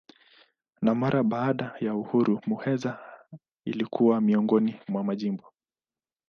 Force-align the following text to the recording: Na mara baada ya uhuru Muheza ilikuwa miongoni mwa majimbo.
Na 0.81 0.95
mara 0.95 1.23
baada 1.23 1.75
ya 1.79 1.95
uhuru 1.95 2.41
Muheza 2.45 2.99
ilikuwa 3.65 4.21
miongoni 4.21 4.79
mwa 4.87 5.03
majimbo. 5.03 5.53